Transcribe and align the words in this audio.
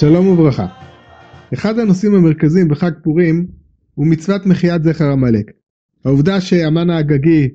שלום 0.00 0.28
וברכה. 0.28 0.66
אחד 1.54 1.78
הנושאים 1.78 2.14
המרכזיים 2.14 2.68
בחג 2.68 2.90
פורים 3.02 3.46
הוא 3.94 4.06
מצוות 4.06 4.46
מחיית 4.46 4.84
זכר 4.84 5.04
עמלק. 5.04 5.50
העובדה 6.04 6.40
שהמן 6.40 6.90
האגגי 6.90 7.48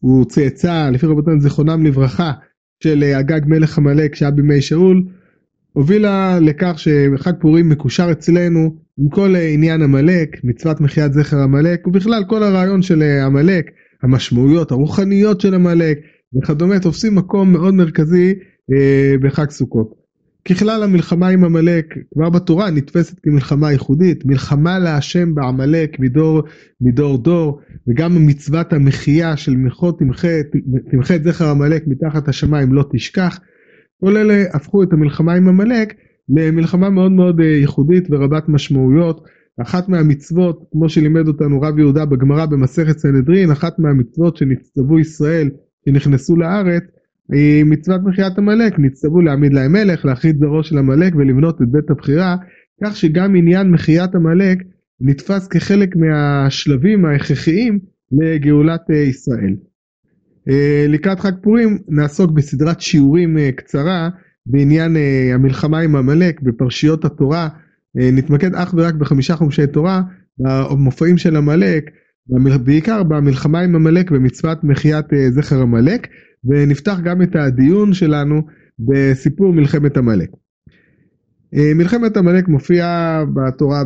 הוא 0.00 0.24
צאצא, 0.24 0.90
לפי 0.92 1.06
רבותינו 1.06 1.40
זיכרונם 1.40 1.86
לברכה, 1.86 2.32
של 2.82 3.04
אגג 3.04 3.40
מלך 3.46 3.78
עמלק 3.78 4.14
שהיה 4.14 4.30
בימי 4.30 4.60
שאול, 4.60 5.02
הובילה 5.72 6.38
לכך 6.40 6.74
שחג 6.78 7.32
פורים 7.40 7.68
מקושר 7.68 8.08
אצלנו 8.12 8.76
עם 8.98 9.08
כל 9.10 9.34
עניין 9.54 9.82
עמלק, 9.82 10.44
מצוות 10.44 10.80
מחיית 10.80 11.12
זכר 11.12 11.38
עמלק, 11.42 11.86
ובכלל 11.86 12.24
כל 12.28 12.42
הרעיון 12.42 12.82
של 12.82 13.02
עמלק, 13.02 13.70
המשמעויות 14.02 14.70
הרוחניות 14.70 15.40
של 15.40 15.54
עמלק 15.54 15.98
וכדומה, 16.34 16.80
תופסים 16.80 17.14
מקום 17.14 17.52
מאוד 17.52 17.74
מרכזי 17.74 18.34
אה, 18.72 19.14
בחג 19.22 19.50
סוכות. 19.50 20.05
ככלל 20.48 20.82
המלחמה 20.82 21.28
עם 21.28 21.44
עמלק 21.44 21.94
כבר 22.12 22.30
בתורה 22.30 22.70
נתפסת 22.70 23.18
כמלחמה 23.22 23.72
ייחודית, 23.72 24.26
מלחמה 24.26 24.78
להשם 24.78 25.34
בעמלק 25.34 26.00
מדור 26.00 26.42
מדור 26.80 27.18
דור, 27.18 27.60
וגם 27.88 28.26
מצוות 28.26 28.72
המחייה 28.72 29.36
של 29.36 29.56
מלכו 29.56 29.92
תמחה 30.90 31.14
את 31.16 31.24
זכר 31.24 31.48
עמלק 31.50 31.84
מתחת 31.86 32.28
השמיים 32.28 32.72
לא 32.72 32.84
תשכח. 32.92 33.40
כל 34.00 34.16
אלה 34.16 34.44
הפכו 34.52 34.82
את 34.82 34.92
המלחמה 34.92 35.34
עם 35.34 35.48
עמלק 35.48 35.94
למלחמה 36.28 36.90
מאוד 36.90 37.12
מאוד 37.12 37.40
אה, 37.40 37.46
ייחודית 37.46 38.04
ורבת 38.10 38.48
משמעויות. 38.48 39.26
אחת 39.62 39.88
מהמצוות, 39.88 40.64
כמו 40.72 40.88
שלימד 40.88 41.28
אותנו 41.28 41.60
רב 41.60 41.78
יהודה 41.78 42.04
בגמרא 42.04 42.46
במסכת 42.46 42.98
סנהדרין, 42.98 43.50
אחת 43.50 43.78
מהמצוות 43.78 44.36
שנצטוו 44.36 44.98
ישראל 44.98 45.50
שנכנסו 45.84 46.36
לארץ, 46.36 46.82
מצוות 47.64 48.00
מחיית 48.04 48.38
עמלק, 48.38 48.78
נצטוו 48.78 49.20
להעמיד 49.20 49.52
להם 49.52 49.72
מלך, 49.72 50.04
להכריז 50.04 50.34
זרעו 50.40 50.64
של 50.64 50.78
עמלק 50.78 51.14
ולבנות 51.14 51.62
את 51.62 51.68
בית 51.68 51.90
הבחירה, 51.90 52.36
כך 52.84 52.96
שגם 52.96 53.36
עניין 53.36 53.70
מחיית 53.70 54.14
עמלק 54.14 54.58
נתפס 55.00 55.48
כחלק 55.48 55.96
מהשלבים 55.96 57.04
ההכרחיים 57.04 57.78
לגאולת 58.12 58.80
אה, 58.90 58.96
ישראל. 58.96 59.54
אה, 60.48 60.86
לקראת 60.88 61.20
חג 61.20 61.32
פורים 61.42 61.78
נעסוק 61.88 62.30
בסדרת 62.30 62.80
שיעורים 62.80 63.38
אה, 63.38 63.50
קצרה 63.52 64.08
בעניין 64.46 64.96
המלחמה 65.34 65.78
עם 65.78 65.96
עמלק 65.96 66.40
בפרשיות 66.40 67.04
התורה, 67.04 67.48
נתמקד 67.94 68.54
אך 68.54 68.74
ורק 68.76 68.94
בחמישה 68.94 69.36
חומשי 69.36 69.66
תורה, 69.66 70.02
במופעים 70.38 71.18
של 71.18 71.36
עמלק, 71.36 71.90
בעיקר 72.64 73.02
במלחמה 73.02 73.60
עם 73.60 73.74
עמלק 73.74 74.10
במצוות 74.10 74.64
מחיית 74.64 75.06
זכר 75.30 75.60
עמלק, 75.62 76.08
ונפתח 76.48 76.98
גם 77.04 77.22
את 77.22 77.36
הדיון 77.36 77.92
שלנו 77.92 78.42
בסיפור 78.78 79.52
מלחמת 79.52 79.96
עמלק. 79.96 80.30
אה, 81.54 81.72
מלחמת 81.74 82.16
עמלק 82.16 82.48
מופיעה 82.48 83.24
בתורה 83.34 83.82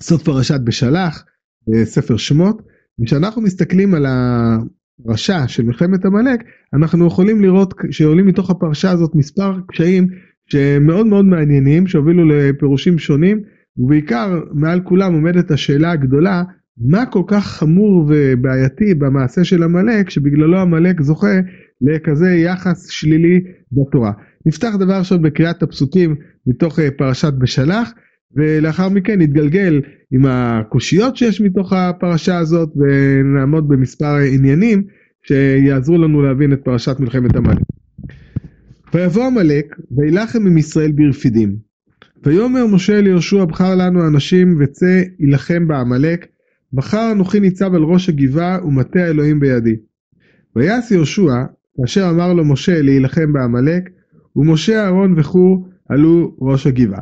בסוף 0.00 0.22
פרשת 0.22 0.60
בשלח, 0.64 1.24
בספר 1.68 2.16
שמות, 2.16 2.62
וכשאנחנו 3.00 3.42
מסתכלים 3.42 3.94
על 3.94 4.06
הפרשה 4.08 5.48
של 5.48 5.62
מלחמת 5.62 6.04
עמלק, 6.04 6.44
אנחנו 6.74 7.06
יכולים 7.06 7.42
לראות 7.42 7.74
שעולים 7.90 8.26
מתוך 8.26 8.50
הפרשה 8.50 8.90
הזאת 8.90 9.14
מספר 9.14 9.58
קשיים 9.68 10.08
שמאוד 10.46 11.06
מאוד 11.06 11.24
מעניינים, 11.24 11.86
שהובילו 11.86 12.28
לפירושים 12.28 12.98
שונים, 12.98 13.42
ובעיקר 13.76 14.40
מעל 14.52 14.80
כולם 14.80 15.14
עומדת 15.14 15.50
השאלה 15.50 15.90
הגדולה, 15.90 16.42
מה 16.78 17.06
כל 17.06 17.22
כך 17.26 17.46
חמור 17.46 18.06
ובעייתי 18.08 18.94
במעשה 18.94 19.44
של 19.44 19.62
עמלק 19.62 20.10
שבגללו 20.10 20.58
עמלק 20.58 21.02
זוכה 21.02 21.40
לכזה 21.80 22.30
יחס 22.30 22.90
שלילי 22.90 23.40
בתורה. 23.72 24.12
נפתח 24.46 24.74
דבר 24.78 24.98
ראשון 24.98 25.22
בקריאת 25.22 25.62
הפסוקים 25.62 26.16
מתוך 26.46 26.78
אה, 26.78 26.90
פרשת 26.90 27.32
בשלח 27.32 27.92
ולאחר 28.36 28.88
מכן 28.88 29.20
נתגלגל 29.20 29.80
עם 30.10 30.26
הקושיות 30.26 31.16
שיש 31.16 31.40
מתוך 31.40 31.72
הפרשה 31.72 32.38
הזאת 32.38 32.68
ונעמוד 32.76 33.68
במספר 33.68 34.16
עניינים 34.16 34.82
שיעזרו 35.22 35.98
לנו 35.98 36.22
להבין 36.22 36.52
את 36.52 36.60
פרשת 36.64 37.00
מלחמת 37.00 37.36
עמלק. 37.36 37.62
ויבוא 38.94 39.26
עמלק 39.26 39.76
וילחם 39.96 40.46
עם 40.46 40.58
ישראל 40.58 40.92
ברפידים. 40.92 41.56
ויאמר 42.24 42.66
משה 42.66 42.98
אל 42.98 43.06
יהושע 43.06 43.44
בחר 43.44 43.74
לנו 43.74 44.06
אנשים 44.06 44.56
וצא 44.60 45.02
יילחם 45.18 45.68
בעמלק 45.68 46.26
מחר 46.74 47.12
אנוכי 47.12 47.40
ניצב 47.40 47.74
על 47.74 47.82
ראש 47.82 48.08
הגבעה 48.08 48.66
ומטה 48.66 49.00
האלוהים 49.00 49.40
בידי. 49.40 49.76
ויעש 50.56 50.90
יהושע 50.90 51.44
כאשר 51.76 52.10
אמר 52.10 52.32
לו 52.32 52.44
משה 52.44 52.82
להילחם 52.82 53.32
בעמלק 53.32 53.90
ומשה 54.36 54.84
אהרון 54.84 55.14
וחור 55.18 55.68
עלו 55.88 56.36
ראש 56.40 56.66
הגבעה. 56.66 57.00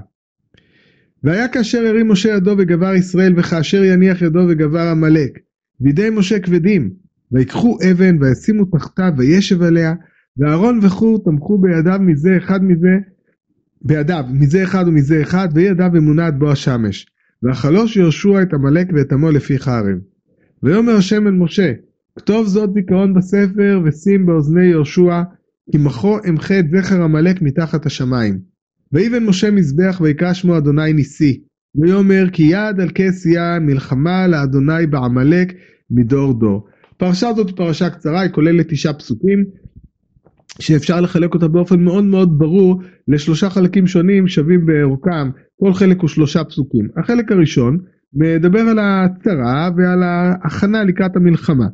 והיה 1.25 1.49
כאשר 1.49 1.87
הרים 1.87 2.09
משה 2.09 2.29
ידו 2.29 2.55
וגבר 2.59 2.95
ישראל 2.95 3.35
וכאשר 3.37 3.85
יניח 3.85 4.23
ידו 4.23 4.41
וגבר 4.49 4.89
עמלק 4.89 5.39
בידי 5.81 6.11
משה 6.11 6.39
כבדים 6.39 6.91
ויקחו 7.33 7.79
אבן 7.91 8.23
וישימו 8.23 8.65
תחתיו 8.65 9.13
וישב 9.17 9.63
עליה 9.63 9.95
ואהרון 10.37 10.81
וחור 10.83 11.25
תמכו 11.25 11.59
בידיו 11.59 11.99
מזה 12.01 12.37
אחד 12.37 12.65
מזה 12.65 12.89
בידיו 13.83 14.25
מזה 14.33 14.63
אחד 14.63 14.85
ומזה 14.89 15.23
אחד 15.23 15.49
וידיו 15.55 15.91
אמונה 15.97 16.27
עד 16.27 16.39
בוא 16.39 16.51
השמש 16.51 17.07
ואכלוש 17.43 17.97
יהושע 17.97 18.43
את 18.43 18.55
עמלק 18.55 18.87
ואת 18.95 19.13
עמו 19.13 19.31
לפי 19.31 19.59
חרב. 19.59 19.99
ויאמר 20.63 20.97
השם 20.97 21.27
אל 21.27 21.33
משה, 21.33 21.73
כתוב 22.19 22.47
זאת 22.47 22.71
זיכרון 22.75 23.15
בספר 23.15 23.81
ושים 23.85 24.27
באוזני 24.27 24.67
יהושע, 24.67 25.23
כי 25.73 25.79
מחו 25.79 26.19
אמחה 26.29 26.59
את 26.59 26.65
זכר 26.71 27.03
עמלק 27.03 27.43
מתחת 27.43 27.87
השמיים. 27.87 28.39
ויבן 28.93 29.25
משה 29.25 29.51
מזבח 29.51 30.01
ויקרא 30.01 30.33
שמו 30.33 30.59
אדוני 30.59 30.93
ניסי. 30.93 31.41
ויאמר 31.75 32.31
כי 32.33 32.43
יד 32.43 32.81
על 32.81 32.89
כס 32.95 33.27
יא 33.27 33.59
מלחמה 33.61 34.27
לאדוני 34.27 34.87
בעמלק 34.91 35.53
מדור 35.91 36.35
דור. 36.35 36.67
פרשה 36.97 37.33
זאת 37.37 37.57
פרשה 37.57 37.91
קצרה, 37.91 38.21
היא 38.21 38.31
כוללת 38.31 38.67
תשעה 38.69 38.93
פסוקים, 38.93 39.45
שאפשר 40.61 41.01
לחלק 41.01 41.35
אותה 41.35 41.49
באופן 41.49 41.81
מאוד 41.81 42.05
מאוד 42.05 42.39
ברור 42.39 42.83
לשלושה 43.09 43.51
חלקים 43.51 43.87
שונים 43.87 44.29
שווים 44.29 44.67
באורכם 44.67 45.31
כל 45.61 45.73
חלק 45.73 46.01
הוא 46.01 46.09
שלושה 46.09 46.45
פסוקים. 46.45 46.89
החלק 46.97 47.33
הראשון 47.33 47.79
מדבר 48.15 48.61
על 48.61 48.79
הצרה 48.79 49.71
ועל 49.77 50.03
ההכנה 50.03 50.85
לקראת 50.85 51.17
המלחמה. 51.17 51.67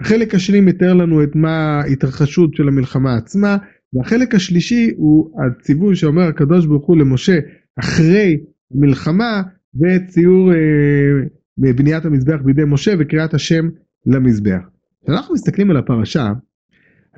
החלק 0.00 0.34
השני 0.34 0.60
מתאר 0.60 0.94
לנו 0.94 1.22
את 1.22 1.36
מה 1.36 1.80
ההתרחשות 1.80 2.54
של 2.54 2.68
המלחמה 2.68 3.16
עצמה, 3.16 3.56
והחלק 3.94 4.34
השלישי 4.34 4.90
הוא 4.96 5.30
הציווי 5.40 5.96
שאומר 5.96 6.22
הקדוש 6.22 6.66
ברוך 6.66 6.86
הוא 6.86 6.96
למשה 6.96 7.38
אחרי 7.78 8.36
מלחמה 8.74 9.42
וציור 9.74 10.52
אה, 10.52 11.72
בניית 11.74 12.04
המזבח 12.04 12.40
בידי 12.44 12.62
משה 12.66 12.92
וקריאת 12.98 13.34
השם 13.34 13.68
למזבח. 14.06 14.60
כשאנחנו 15.04 15.34
מסתכלים 15.34 15.70
על 15.70 15.76
הפרשה, 15.76 16.32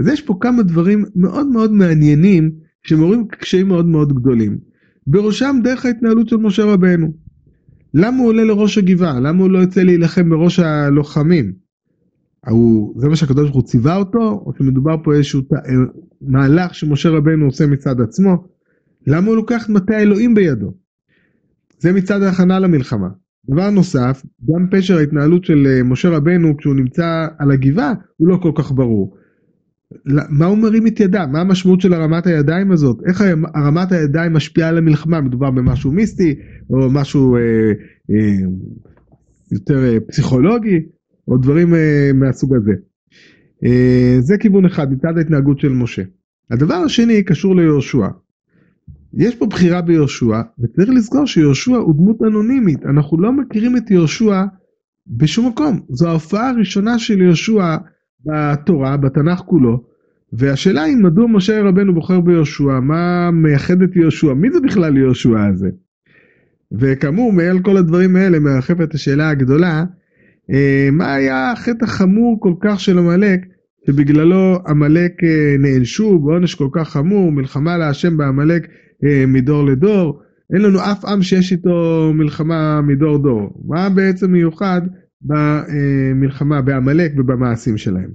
אז 0.01 0.09
יש 0.09 0.23
פה 0.23 0.37
כמה 0.41 0.63
דברים 0.63 1.05
מאוד 1.17 1.47
מאוד 1.47 1.73
מעניינים 1.73 2.51
שמעוררים 2.83 3.27
קשיים 3.29 3.69
מאוד 3.69 3.87
מאוד 3.87 4.13
גדולים. 4.13 4.59
בראשם 5.07 5.57
דרך 5.63 5.87
ההתנהלות 5.87 6.29
של 6.29 6.37
משה 6.37 6.65
רבנו. 6.65 7.13
למה 7.95 8.19
הוא 8.19 8.29
עולה 8.29 8.45
לראש 8.45 8.79
הגבעה? 8.79 9.21
למה 9.21 9.43
הוא 9.43 9.51
לא 9.51 9.59
יוצא 9.59 9.83
להילחם 9.83 10.31
בראש 10.31 10.59
הלוחמים? 10.59 11.53
הוא, 12.49 13.01
זה 13.01 13.09
מה 13.09 13.17
שהקדוש 13.17 13.43
ברוך 13.43 13.55
הוא 13.55 13.63
ציווה 13.63 13.97
אותו, 13.97 14.43
או 14.47 14.53
שמדובר 14.59 14.97
פה 15.05 15.15
איזשהו 15.15 15.41
ת, 15.41 15.53
מהלך 16.21 16.75
שמשה 16.75 17.09
רבנו 17.09 17.45
עושה 17.45 17.67
מצד 17.67 18.01
עצמו? 18.01 18.49
למה 19.07 19.27
הוא 19.27 19.37
לוקח 19.37 19.67
מטה 19.69 19.97
האלוהים 19.97 20.35
בידו? 20.35 20.73
זה 21.79 21.93
מצד 21.93 22.23
ההכנה 22.23 22.59
למלחמה. 22.59 23.09
דבר 23.51 23.71
נוסף, 23.71 24.23
גם 24.51 24.67
פשר 24.71 24.97
ההתנהלות 24.97 25.45
של 25.45 25.67
אה, 25.67 25.83
משה 25.83 26.09
רבנו 26.09 26.57
כשהוא 26.57 26.75
נמצא 26.75 27.27
על 27.39 27.51
הגבעה 27.51 27.95
הוא 28.17 28.29
לא 28.29 28.39
כל 28.43 28.53
כך 28.55 28.73
ברור. 28.73 29.17
מה 30.07 30.47
הוא 30.47 30.59
מרים 30.59 30.87
את 30.87 31.01
ידיו? 31.01 31.27
מה 31.33 31.41
המשמעות 31.41 31.81
של 31.81 31.93
הרמת 31.93 32.27
הידיים 32.27 32.73
הזאת? 32.73 32.97
איך 33.07 33.25
הרמת 33.55 33.93
הידיים 33.93 34.33
משפיעה 34.33 34.69
על 34.69 34.79
המלחמה? 34.79 35.21
מדובר 35.21 35.51
במשהו 35.51 35.93
מיסטי 35.93 36.35
או 36.71 36.91
משהו 36.91 37.37
אה, 37.37 37.41
אה, 38.11 38.47
יותר 39.53 39.85
אה, 39.85 40.01
פסיכולוגי 40.01 40.81
או 41.29 41.37
דברים 41.37 41.75
אה, 41.75 42.11
מהסוג 42.15 42.55
הזה. 42.55 42.73
אה, 43.65 44.17
זה 44.21 44.39
כיוון 44.41 44.65
אחד 44.65 44.93
מצד 44.93 45.19
ההתנהגות 45.19 45.61
של 45.61 45.73
משה. 45.73 46.03
הדבר 46.51 46.75
השני 46.75 47.23
קשור 47.23 47.57
ליהושע. 47.57 48.07
יש 49.15 49.35
פה 49.35 49.47
בחירה 49.47 49.83
ביהושע 49.83 50.41
וצריך 50.59 50.89
לזכור 50.89 51.27
שיהושע 51.27 51.77
הוא 51.77 51.95
דמות 51.95 52.17
אנונימית. 52.23 52.87
אנחנו 52.87 53.21
לא 53.21 53.33
מכירים 53.33 53.77
את 53.77 53.91
יהושע 53.91 54.45
בשום 55.07 55.49
מקום. 55.49 55.81
זו 55.89 56.09
ההופעה 56.09 56.51
הראשונה 56.51 56.99
של 56.99 57.23
יהושע 57.23 57.77
בתורה, 58.27 58.97
בתנ"ך 58.97 59.39
כולו, 59.39 59.83
והשאלה 60.33 60.83
היא 60.83 60.97
מדוע 60.97 61.27
משה 61.27 61.63
רבנו 61.63 61.95
בוחר 61.95 62.21
ביהושע, 62.21 62.81
מה 62.81 63.31
מייחד 63.31 63.83
את 63.83 63.97
יהושע, 63.97 64.33
מי 64.35 64.51
זה 64.51 64.61
בכלל 64.61 64.97
יהושע 64.97 65.45
הזה? 65.45 65.69
וכאמור, 66.73 67.33
מעל 67.33 67.59
כל 67.61 67.77
הדברים 67.77 68.17
האלה 68.17 68.39
מרחפת 68.39 68.95
השאלה 68.95 69.29
הגדולה, 69.29 69.85
אה, 70.53 70.89
מה 70.93 71.15
היה 71.15 71.53
החטא 71.53 71.85
החמור 71.85 72.41
כל 72.41 72.55
כך 72.61 72.81
של 72.81 72.99
עמלק, 72.99 73.41
שבגללו 73.87 74.59
עמלק 74.69 75.25
אה, 75.25 75.57
נענשו 75.59 76.19
בעונש 76.19 76.55
כל 76.55 76.69
כך 76.73 76.89
חמור, 76.89 77.33
מלחמה 77.33 77.79
להשם 77.79 78.17
בעמלק 78.17 78.67
אה, 79.05 79.25
מדור 79.27 79.65
לדור, 79.65 80.21
אין 80.55 80.63
לנו 80.63 80.79
אף 80.79 81.05
עם 81.05 81.23
שיש 81.23 81.53
איתו 81.53 82.13
מלחמה 82.15 82.81
מדור 82.81 83.19
דור. 83.19 83.63
מה 83.69 83.89
בעצם 83.89 84.33
מיוחד 84.33 84.81
במלחמה 85.23 86.63
בעמלק 86.63 87.13
ובמעשים 87.19 87.77
שלהם? 87.77 88.11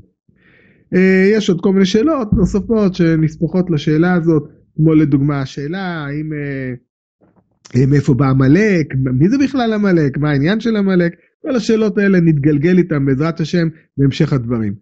אה, 0.96 1.32
יש 1.34 1.50
עוד 1.50 1.62
כל 1.62 1.74
מיני 1.74 1.86
שאלות 1.86 2.34
נוספות 2.34 2.96
שנספחות 2.96 3.70
לשאלה 3.70 4.14
הזאת, 4.14 4.44
כמו 4.76 4.94
לדוגמה 4.94 5.42
השאלה 5.42 6.06
האם 6.06 6.34
אה, 6.34 7.86
מאיפה 7.88 8.14
בא 8.14 8.30
עמלק, 8.30 8.88
מי 9.20 9.30
זה 9.30 9.38
בכלל 9.38 9.74
עמלק, 9.74 10.18
מה 10.18 10.32
העניין 10.32 10.60
של 10.60 10.76
עמלק, 10.76 11.14
כל 11.42 11.56
השאלות 11.56 11.98
האלה 11.98 12.20
נתגלגל 12.20 12.78
איתם 12.78 13.06
בעזרת 13.06 13.40
השם 13.40 13.68
בהמשך 13.98 14.34
הדברים. 14.34 14.74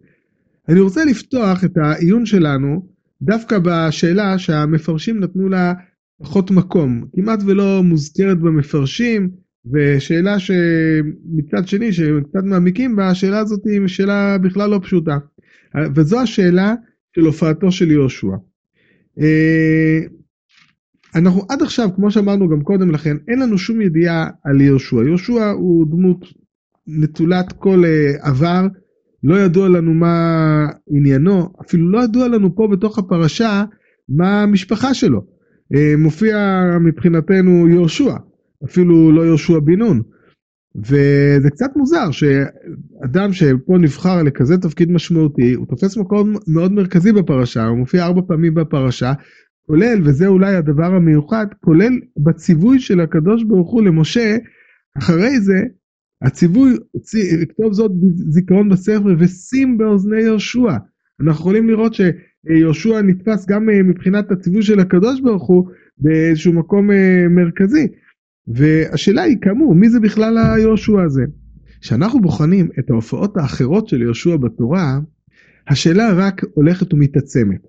אני 0.68 0.80
רוצה 0.80 1.04
לפתוח 1.04 1.64
את 1.64 1.76
העיון 1.76 2.26
שלנו 2.26 2.86
דווקא 3.22 3.58
בשאלה 3.58 4.38
שהמפרשים 4.38 5.20
נתנו 5.20 5.48
לה 5.48 5.72
פחות 6.22 6.50
מקום, 6.50 7.04
כמעט 7.16 7.42
ולא 7.46 7.82
מוזכרת 7.82 8.38
במפרשים, 8.38 9.30
ושאלה 9.72 10.38
שמצד 10.38 11.68
שני, 11.68 11.92
שקצת 11.92 12.44
מעמיקים 12.44 12.96
בה, 12.96 13.08
השאלה 13.08 13.38
הזאת 13.38 13.60
היא 13.66 13.80
שאלה 13.86 14.38
בכלל 14.38 14.70
לא 14.70 14.80
פשוטה. 14.82 15.18
וזו 15.94 16.20
השאלה 16.20 16.74
של 17.16 17.20
הופעתו 17.20 17.72
של 17.72 17.90
יהושע. 17.90 18.36
אה, 19.20 20.00
אנחנו 21.14 21.42
עד 21.48 21.62
עכשיו, 21.62 21.88
כמו 21.96 22.10
שאמרנו 22.10 22.48
גם 22.48 22.62
קודם 22.62 22.90
לכן, 22.90 23.16
אין 23.28 23.38
לנו 23.38 23.58
שום 23.58 23.80
ידיעה 23.80 24.28
על 24.44 24.60
יהושע. 24.60 24.96
יהושע 24.96 25.50
הוא 25.50 25.86
דמות 25.86 26.24
נטולת 26.86 27.52
כל 27.52 27.84
אה, 27.84 28.28
עבר, 28.28 28.66
לא 29.24 29.40
ידוע 29.40 29.68
לנו 29.68 29.94
מה 29.94 30.66
עניינו, 30.90 31.52
אפילו 31.66 31.90
לא 31.90 32.04
ידוע 32.04 32.28
לנו 32.28 32.54
פה 32.56 32.68
בתוך 32.72 32.98
הפרשה 32.98 33.64
מה 34.08 34.42
המשפחה 34.42 34.94
שלו. 34.94 35.24
אה, 35.74 35.94
מופיע 35.98 36.62
מבחינתנו 36.80 37.68
יהושע, 37.68 38.14
אפילו 38.64 39.12
לא 39.12 39.26
יהושע 39.26 39.58
בן 39.58 39.78
נון. 39.78 40.02
וזה 40.76 41.50
קצת 41.50 41.70
מוזר 41.76 42.10
שאדם 42.10 43.32
שפה 43.32 43.78
נבחר 43.78 44.22
לכזה 44.22 44.58
תפקיד 44.58 44.90
משמעותי, 44.90 45.52
הוא 45.52 45.66
תופס 45.66 45.96
מקום 45.96 46.34
מאוד 46.48 46.72
מרכזי 46.72 47.12
בפרשה, 47.12 47.66
הוא 47.66 47.78
מופיע 47.78 48.04
ארבע 48.04 48.20
פעמים 48.26 48.54
בפרשה, 48.54 49.12
כולל, 49.66 50.00
וזה 50.04 50.26
אולי 50.26 50.56
הדבר 50.56 50.94
המיוחד, 50.94 51.46
כולל 51.60 51.92
בציווי 52.16 52.80
של 52.80 53.00
הקדוש 53.00 53.44
ברוך 53.44 53.70
הוא 53.70 53.82
למשה, 53.82 54.36
אחרי 54.98 55.40
זה 55.40 55.62
הציווי, 56.22 56.76
כתוב 57.48 57.72
זאת 57.72 57.92
זיכרון 58.14 58.68
בספר 58.68 59.14
ושים 59.18 59.78
באוזני 59.78 60.22
יהושע. 60.22 60.76
אנחנו 61.20 61.40
יכולים 61.40 61.68
לראות 61.68 61.94
שיהושע 61.94 63.02
נתפס 63.02 63.46
גם 63.46 63.66
מבחינת 63.66 64.30
הציווי 64.30 64.62
של 64.62 64.80
הקדוש 64.80 65.20
ברוך 65.20 65.46
הוא 65.46 65.68
באיזשהו 65.98 66.52
מקום 66.52 66.90
אה, 66.90 67.26
מרכזי. 67.30 67.88
והשאלה 68.48 69.22
היא 69.22 69.36
כאמור, 69.42 69.74
מי 69.74 69.90
זה 69.90 70.00
בכלל 70.00 70.38
היהושע 70.38 71.02
הזה? 71.02 71.22
כשאנחנו 71.80 72.20
בוחנים 72.20 72.68
את 72.78 72.90
ההופעות 72.90 73.36
האחרות 73.36 73.88
של 73.88 74.02
יהושע 74.02 74.36
בתורה, 74.36 74.98
השאלה 75.68 76.12
רק 76.12 76.44
הולכת 76.54 76.94
ומתעצמת. 76.94 77.60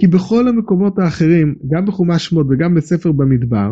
כי 0.00 0.06
בכל 0.06 0.48
המקומות 0.48 0.98
האחרים, 0.98 1.54
גם 1.70 1.86
בחומש 1.86 2.26
שמות 2.26 2.46
וגם 2.50 2.74
בספר 2.74 3.12
במדבר, 3.12 3.70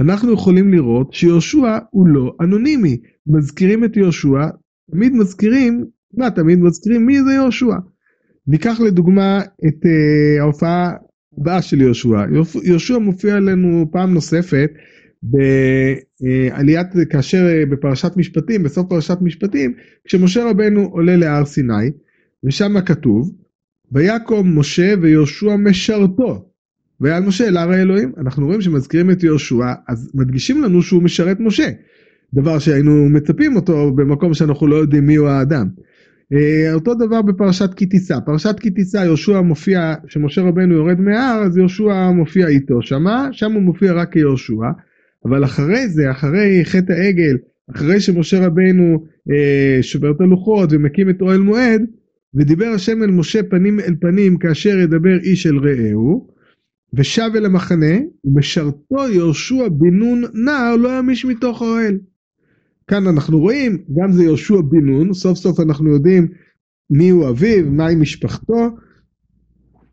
אנחנו 0.00 0.32
יכולים 0.32 0.72
לראות 0.72 1.12
שיהושע 1.12 1.78
הוא 1.90 2.06
לא 2.06 2.34
אנונימי. 2.40 3.00
מזכירים 3.26 3.84
את 3.84 3.96
יהושע, 3.96 4.46
תמיד 4.90 5.12
מזכירים, 5.12 5.84
מה 6.16 6.30
תמיד 6.30 6.58
מזכירים 6.58 7.06
מי 7.06 7.22
זה 7.22 7.32
יהושע. 7.32 7.74
ניקח 8.46 8.80
לדוגמה 8.80 9.40
את 9.40 9.84
uh, 9.84 10.40
ההופעה 10.40 10.90
הבאה 11.38 11.62
של 11.62 11.80
יהושע. 11.80 12.24
יהושע 12.64 12.98
מופיע 12.98 13.40
לנו 13.40 13.86
פעם 13.92 14.14
נוספת 14.14 14.70
בעליית, 15.22 16.86
כאשר 17.10 17.46
uh, 17.46 17.70
בפרשת 17.70 18.16
משפטים, 18.16 18.62
בסוף 18.62 18.86
פרשת 18.88 19.18
משפטים, 19.20 19.74
כשמשה 20.04 20.50
רבנו 20.50 20.88
עולה 20.92 21.16
להר 21.16 21.44
סיני, 21.44 21.90
ושם 22.44 22.80
כתוב, 22.80 23.32
ויקום 23.92 24.58
משה 24.58 24.94
ויהושע 25.00 25.56
משרתו. 25.56 26.52
ועל 27.02 27.22
משה 27.22 27.48
אל 27.48 27.56
הר 27.56 27.70
האלוהים. 27.70 28.12
אנחנו 28.18 28.46
רואים 28.46 28.60
שמזכירים 28.60 29.10
את 29.10 29.22
יהושע, 29.22 29.72
אז 29.88 30.10
מדגישים 30.14 30.62
לנו 30.62 30.82
שהוא 30.82 31.02
משרת 31.02 31.40
משה. 31.40 31.68
דבר 32.34 32.58
שהיינו 32.58 33.08
מצפים 33.08 33.56
אותו 33.56 33.92
במקום 33.92 34.34
שאנחנו 34.34 34.66
לא 34.66 34.76
יודעים 34.76 35.06
מיהו 35.06 35.26
האדם. 35.26 35.68
אה, 36.32 36.74
אותו 36.74 36.94
דבר 36.94 37.22
בפרשת 37.22 37.74
כי 37.74 37.86
תישא. 37.86 38.18
פרשת 38.26 38.60
כי 38.60 38.70
תישא 38.70 38.96
יהושע 38.96 39.40
מופיע, 39.40 39.94
כשמשה 40.06 40.42
רבנו 40.42 40.74
יורד 40.74 41.00
מההר, 41.00 41.42
אז 41.42 41.56
יהושע 41.56 42.10
מופיע 42.10 42.48
איתו 42.48 42.82
שמה, 42.82 43.28
שם 43.32 43.52
הוא 43.52 43.62
מופיע 43.62 43.92
רק 43.92 44.12
כיהושע. 44.12 44.54
אבל 45.24 45.44
אחרי 45.44 45.88
זה, 45.88 46.10
אחרי 46.10 46.64
חטא 46.64 46.92
העגל, 46.92 47.36
אחרי 47.70 48.00
שמשה 48.00 48.46
רבנו 48.46 49.04
אה, 49.30 49.82
שובר 49.82 50.10
את 50.10 50.20
הלוחות 50.20 50.68
ומקים 50.72 51.10
את 51.10 51.22
אוהל 51.22 51.38
מועד, 51.38 51.82
ודיבר 52.34 52.66
השם 52.66 53.02
אל 53.02 53.10
משה 53.10 53.42
פנים 53.42 53.80
אל 53.80 53.94
פנים 54.00 54.38
כאשר 54.38 54.78
ידבר 54.78 55.18
איש 55.22 55.46
אל 55.46 55.58
רעהו, 55.58 56.28
ושב 56.94 57.30
אל 57.34 57.44
המחנה, 57.44 57.96
ומשרתו 58.24 59.08
יהושע 59.12 59.68
בן 59.68 59.94
נון 59.94 60.22
נער 60.34 60.76
לא 60.76 60.98
ימיש 60.98 61.24
מתוך 61.24 61.62
האוהל. 61.62 61.98
כאן 62.86 63.06
אנחנו 63.06 63.38
רואים, 63.38 63.78
גם 63.98 64.12
זה 64.12 64.22
יהושע 64.22 64.60
בן 64.60 64.84
נון, 64.84 65.14
סוף 65.14 65.38
סוף 65.38 65.60
אנחנו 65.60 65.92
יודעים 65.92 66.28
מי 66.90 67.08
הוא 67.10 67.28
אביו, 67.28 67.64
מהי 67.70 67.94
משפחתו, 67.94 68.76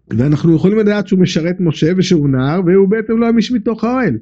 ואנחנו 0.09 0.55
יכולים 0.55 0.77
לדעת 0.77 1.07
שהוא 1.07 1.19
משרת 1.19 1.55
משה 1.59 1.91
ושהוא 1.97 2.29
נער, 2.29 2.61
והוא 2.65 2.89
בעצם 2.89 3.17
לא 3.17 3.25
ימיש 3.25 3.51
מתוך 3.51 3.83
האוהל. 3.83 4.17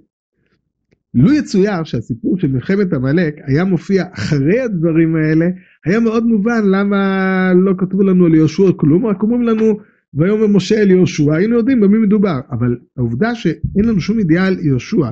לו 1.18 1.34
יצויר 1.34 1.84
שהסיפור 1.84 2.38
של 2.40 2.48
מלחמת 2.48 2.94
עמלק 2.94 3.36
היה 3.46 3.64
מופיע 3.64 4.04
אחרי 4.14 4.60
הדברים 4.60 5.16
האלה, 5.16 5.46
היה 5.86 6.00
מאוד 6.00 6.26
מובן 6.26 6.62
למה 6.66 7.52
לא 7.56 7.74
כתבו 7.78 8.04
לנו 8.04 8.26
על 8.26 8.36
יהושע 8.36 8.72
כלום, 8.78 9.06
רק 9.06 9.24
אומרים 9.24 9.44
לנו 9.44 9.80
ויאמר 10.14 10.48
משה 10.48 10.82
אל 10.82 10.92
יהושע, 10.92 11.36
היינו 11.36 11.56
יודעים 11.56 11.80
במי 11.80 11.98
מדובר, 11.98 12.40
אבל 12.52 12.78
העובדה 12.98 13.36
שאין 13.36 13.86
לנו 13.86 14.00
שום 14.00 14.20
ידיעה 14.20 14.48
על 14.48 14.60
יהושע 14.60 15.10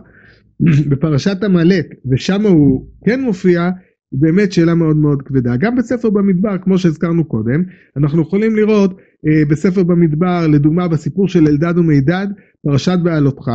בפרשת 0.90 1.44
עמלק, 1.44 1.86
ושם 2.12 2.42
הוא 2.42 2.88
כן 3.06 3.22
מופיע, 3.22 3.64
היא 4.12 4.20
באמת 4.22 4.52
שאלה 4.52 4.76
מאוד 4.76 4.96
מאוד 4.96 5.22
כבדה. 5.22 5.58
גם 5.58 5.76
בספר 5.76 6.10
במדבר, 6.10 6.58
כמו 6.64 6.78
שהזכרנו 6.78 7.24
קודם, 7.24 7.64
אנחנו 7.98 8.22
יכולים 8.22 8.56
לראות 8.56 8.98
אה, 9.28 9.46
בספר 9.50 9.84
במדבר, 9.84 10.48
לדוגמה 10.48 10.88
בסיפור 10.88 11.28
של 11.28 11.48
אלדד 11.48 11.78
ומידד, 11.78 12.28
פרשת 12.64 12.98
בעלותך, 13.04 13.52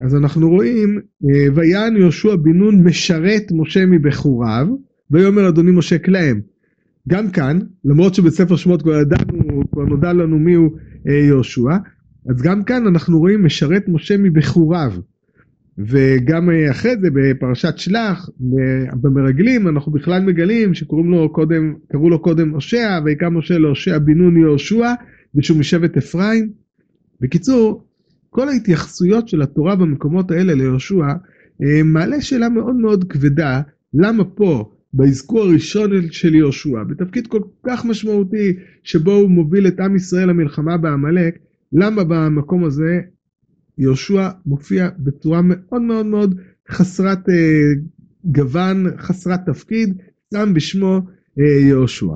אז 0.00 0.14
אנחנו 0.14 0.50
רואים, 0.50 1.00
אה, 1.24 1.46
ויען 1.54 1.96
יהושע 1.96 2.36
בן 2.36 2.52
נון 2.52 2.84
משרת 2.84 3.42
משה 3.52 3.86
מבחוריו, 3.86 4.66
ויאמר 5.10 5.48
אדוני 5.48 5.70
משה 5.70 5.98
כלאם. 5.98 6.40
גם 7.08 7.30
כאן, 7.30 7.58
למרות 7.84 8.14
שבספר 8.14 8.56
שמות 8.56 8.82
כבר 8.82 9.00
ידענו, 9.00 9.62
כבר 9.72 9.84
נודע 9.84 10.12
לנו 10.12 10.38
מיהו 10.38 10.76
אה, 11.08 11.14
יהושע, 11.14 11.76
אז 12.30 12.42
גם 12.42 12.64
כאן 12.64 12.86
אנחנו 12.86 13.18
רואים 13.18 13.44
משרת 13.44 13.88
משה 13.88 14.16
מבחוריו. 14.16 14.92
וגם 15.78 16.50
אה, 16.50 16.70
אחרי 16.70 16.92
זה 17.00 17.08
בפרשת 17.14 17.74
שלח, 17.76 18.28
במרגלים, 19.00 19.68
אנחנו 19.68 19.92
בכלל 19.92 20.22
מגלים 20.22 20.74
שקוראים 20.74 21.10
לו 21.10 21.32
קודם, 21.32 21.74
קראו 21.92 22.10
לו 22.10 22.22
קודם 22.22 22.50
הושע, 22.50 23.00
ויקרא 23.04 23.28
משה 23.28 23.58
להושע 23.58 23.98
בן 23.98 24.12
נון 24.12 24.36
יהושע, 24.36 24.92
ושהוא 25.34 25.58
משבט 25.58 25.96
אפרים. 25.96 26.50
בקיצור, 27.20 27.83
כל 28.34 28.48
ההתייחסויות 28.48 29.28
של 29.28 29.42
התורה 29.42 29.76
במקומות 29.76 30.30
האלה 30.30 30.54
ליהושע, 30.54 31.06
אה, 31.62 31.82
מעלה 31.84 32.20
שאלה 32.20 32.48
מאוד 32.48 32.74
מאוד 32.74 33.04
כבדה, 33.04 33.60
למה 33.94 34.24
פה 34.24 34.72
באזכור 34.92 35.40
הראשון 35.40 35.90
של 36.10 36.34
יהושע, 36.34 36.82
בתפקיד 36.82 37.26
כל 37.26 37.40
כך 37.66 37.84
משמעותי 37.84 38.56
שבו 38.82 39.12
הוא 39.12 39.30
מוביל 39.30 39.66
את 39.66 39.80
עם 39.80 39.96
ישראל 39.96 40.28
למלחמה 40.28 40.76
בעמלק, 40.76 41.38
למה 41.72 42.04
במקום 42.04 42.64
הזה 42.64 43.00
יהושע 43.78 44.28
מופיע 44.46 44.88
בצורה 44.98 45.40
מאוד 45.42 45.82
מאוד 45.82 46.06
מאוד 46.06 46.34
חסרת 46.70 47.28
אה, 47.28 47.72
גוון, 48.24 48.86
חסרת 48.98 49.40
תפקיד, 49.46 49.98
שם 50.34 50.54
בשמו 50.54 51.00
אה, 51.40 51.68
יהושע. 51.68 52.14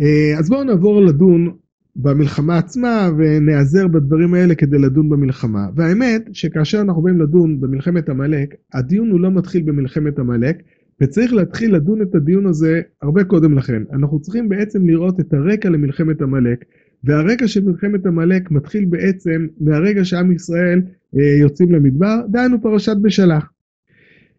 אה, 0.00 0.38
אז 0.38 0.48
בואו 0.48 0.64
נעבור 0.64 1.02
לדון 1.02 1.61
במלחמה 1.96 2.58
עצמה 2.58 3.10
ונעזר 3.18 3.88
בדברים 3.88 4.34
האלה 4.34 4.54
כדי 4.54 4.78
לדון 4.78 5.08
במלחמה. 5.08 5.66
והאמת 5.76 6.28
שכאשר 6.32 6.80
אנחנו 6.80 7.02
באים 7.02 7.20
לדון 7.20 7.60
במלחמת 7.60 8.08
עמלק, 8.08 8.54
הדיון 8.72 9.10
הוא 9.10 9.20
לא 9.20 9.30
מתחיל 9.30 9.62
במלחמת 9.62 10.18
עמלק, 10.18 10.56
וצריך 11.00 11.32
להתחיל 11.32 11.74
לדון 11.74 12.02
את 12.02 12.14
הדיון 12.14 12.46
הזה 12.46 12.80
הרבה 13.02 13.24
קודם 13.24 13.58
לכן. 13.58 13.82
אנחנו 13.92 14.20
צריכים 14.20 14.48
בעצם 14.48 14.86
לראות 14.86 15.20
את 15.20 15.34
הרקע 15.34 15.70
למלחמת 15.70 16.22
עמלק, 16.22 16.64
והרקע 17.04 17.48
של 17.48 17.64
מלחמת 17.64 18.06
עמלק 18.06 18.50
מתחיל 18.50 18.84
בעצם 18.84 19.46
מהרגע 19.60 20.04
שעם 20.04 20.32
ישראל 20.32 20.82
אה, 21.16 21.38
יוצאים 21.40 21.72
למדבר, 21.72 22.20
דהיינו 22.28 22.62
פרשת 22.62 22.96
בשלח. 23.02 23.50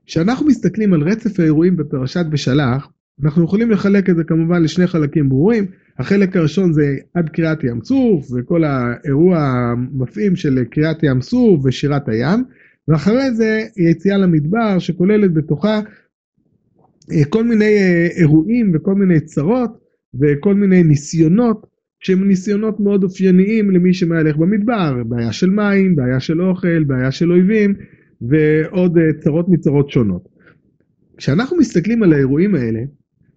כשאנחנו 0.05 0.47
מסתכלים 0.47 0.93
על 0.93 1.01
רצף 1.01 1.39
האירועים 1.39 1.75
בפרשת 1.75 2.25
בשלח, 2.29 2.89
אנחנו 3.23 3.43
יכולים 3.43 3.71
לחלק 3.71 4.09
את 4.09 4.15
זה 4.15 4.23
כמובן 4.23 4.63
לשני 4.63 4.87
חלקים 4.87 5.29
ברורים. 5.29 5.65
החלק 5.99 6.35
הראשון 6.35 6.73
זה 6.73 6.95
עד 7.13 7.29
קריעת 7.29 7.63
ים 7.63 7.83
סוף 7.83 8.31
וכל 8.31 8.63
האירוע 8.63 9.39
המפעים 9.39 10.35
של 10.35 10.63
קריעת 10.63 11.03
ים 11.03 11.21
סוף 11.21 11.65
ושירת 11.65 12.09
הים 12.09 12.43
ואחרי 12.87 13.31
זה 13.33 13.63
יציאה 13.77 14.17
למדבר 14.17 14.79
שכוללת 14.79 15.33
בתוכה 15.33 15.81
אה, 17.11 17.25
כל 17.29 17.43
מיני 17.43 17.77
אה, 17.77 18.07
אירועים 18.17 18.71
וכל 18.73 18.95
מיני 18.95 19.19
צרות 19.19 19.71
וכל 20.21 20.55
מיני 20.55 20.83
ניסיונות 20.83 21.67
שהם 21.99 22.27
ניסיונות 22.27 22.79
מאוד 22.79 23.03
אופייניים 23.03 23.71
למי 23.71 23.93
שמהלך 23.93 24.37
במדבר, 24.37 25.03
בעיה 25.03 25.31
של 25.31 25.49
מים, 25.49 25.95
בעיה 25.95 26.19
של 26.19 26.41
אוכל, 26.41 26.83
בעיה 26.83 27.11
של 27.11 27.31
אויבים 27.31 27.73
ועוד 28.21 28.97
אה, 28.97 29.03
צרות 29.19 29.49
מצרות 29.49 29.89
שונות. 29.89 30.29
כשאנחנו 31.17 31.57
מסתכלים 31.57 32.03
על 32.03 32.13
האירועים 32.13 32.55
האלה, 32.55 32.79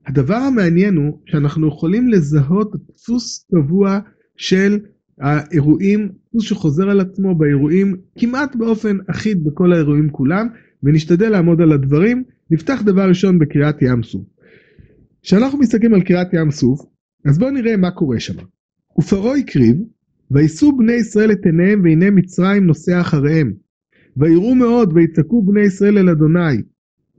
הדבר 0.06 0.34
המעניין 0.34 0.96
הוא 0.96 1.18
שאנחנו 1.26 1.68
יכולים 1.68 2.08
לזהות 2.08 2.72
דפוס 2.88 3.46
קבוע 3.54 3.98
של 4.36 4.78
האירועים, 5.20 6.08
דפוס 6.28 6.44
שחוזר 6.44 6.90
על 6.90 7.00
עצמו 7.00 7.34
באירועים 7.34 7.96
כמעט 8.18 8.56
באופן 8.56 8.96
אחיד 9.10 9.44
בכל 9.44 9.72
האירועים 9.72 10.10
כולם, 10.10 10.48
ונשתדל 10.82 11.28
לעמוד 11.28 11.60
על 11.60 11.72
הדברים. 11.72 12.24
נפתח 12.50 12.82
דבר 12.84 13.08
ראשון 13.08 13.38
בקריאת 13.38 13.82
ים 13.82 14.02
סוף. 14.02 14.22
כשאנחנו 15.22 15.58
מסתכלים 15.58 15.94
על 15.94 16.02
קריאת 16.02 16.34
ים 16.34 16.50
סוף, 16.50 16.80
אז 17.24 17.38
בואו 17.38 17.50
נראה 17.50 17.76
מה 17.76 17.90
קורה 17.90 18.20
שם. 18.20 18.34
ופרעה 18.98 19.36
הקריב, 19.36 19.76
ויישאו 20.30 20.76
בני 20.76 20.92
ישראל 20.92 21.32
את 21.32 21.46
עיניהם 21.46 21.80
והנה 21.84 22.10
מצרים 22.10 22.66
נוסע 22.66 23.00
אחריהם. 23.00 23.52
ויראו 24.16 24.54
מאוד 24.54 24.92
ויצעקו 24.94 25.42
בני 25.42 25.60
ישראל 25.60 25.98
אל 25.98 26.08
אדוני. 26.08 26.62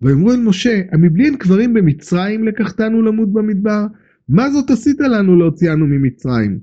ויאמרו 0.02 0.32
אל 0.32 0.40
משה, 0.40 0.82
המבלי 0.92 1.26
אין 1.26 1.38
קברים 1.38 1.74
במצרים 1.74 2.44
לקחתנו 2.44 3.02
למות 3.02 3.34
במדבר? 3.34 3.86
מה 4.30 4.50
זאת 4.50 4.70
עשית 4.72 5.00
לנו 5.00 5.36
להוציאנו 5.36 5.88
ממצרים? 5.88 6.60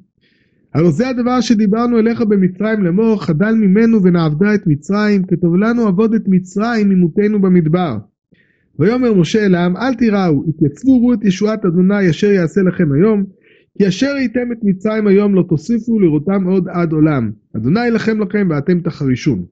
הלא 0.75 0.91
זה 0.91 1.09
הדבר 1.09 1.41
שדיברנו 1.41 1.99
אליך 1.99 2.21
במצרים 2.21 2.85
לאמור, 2.85 3.23
חדל 3.23 3.55
ממנו 3.55 4.03
ונעבדה 4.03 4.55
את 4.55 4.67
מצרים, 4.67 5.25
כתוב 5.25 5.57
לנו 5.57 5.87
עבוד 5.87 6.15
את 6.15 6.23
מצרים 6.27 6.89
ממותנו 6.89 7.41
במדבר. 7.41 7.99
ויאמר 8.79 9.15
משה 9.15 9.47
אל 9.47 9.55
העם, 9.55 9.77
אל 9.77 9.95
תיראו, 9.95 10.45
התייצבו 10.49 11.01
ראו 11.01 11.15
את 11.15 11.25
ישועת 11.25 11.65
אדוני 11.65 12.11
אשר 12.11 12.31
יעשה 12.31 12.63
לכם 12.63 12.93
היום, 12.93 13.25
כי 13.79 13.89
אשר 13.89 14.15
ראיתם 14.15 14.53
את 14.53 14.59
מצרים 14.63 15.07
היום 15.07 15.35
לא 15.35 15.45
תוסיפו 15.49 16.01
לראותם 16.01 16.45
עוד 16.45 16.69
עד 16.69 16.93
עולם. 16.93 17.31
אדוני 17.57 17.87
ילחם 17.87 18.21
לכם 18.21 18.49
ואתם 18.51 18.81
תחרישון. 18.81 19.45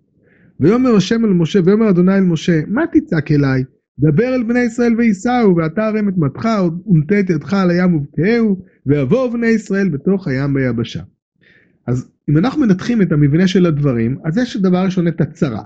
ויאמר 0.60 0.96
השם 0.96 1.24
אל 1.24 1.30
משה, 1.30 1.60
ויאמר 1.64 1.90
אדוני 1.90 2.14
אל 2.14 2.20
משה, 2.20 2.60
מה 2.68 2.82
תצעק 2.92 3.32
אליי? 3.32 3.64
דבר 3.98 4.34
אל 4.34 4.42
בני 4.42 4.60
ישראל 4.60 4.94
וייסעו, 4.98 5.56
ואתה 5.56 5.86
הרם 5.86 6.08
את 6.08 6.14
מטך, 6.16 6.48
ונטה 6.86 7.20
את 7.20 7.30
ידך 7.30 7.54
על 7.54 7.70
הים 7.70 7.94
ובקעהו, 7.94 8.62
ויבואו 8.86 9.30
בני 9.30 9.46
ישראל 9.46 9.88
בתוך 9.88 10.28
הים 10.28 10.54
ביבשה. 10.54 11.02
אז 11.86 12.10
אם 12.28 12.38
אנחנו 12.38 12.60
מנתחים 12.60 13.02
את 13.02 13.12
המבנה 13.12 13.48
של 13.48 13.66
הדברים, 13.66 14.16
אז 14.24 14.38
יש 14.38 14.56
דבר 14.56 14.84
ראשון 14.84 15.08
את 15.08 15.20
הצרה. 15.20 15.62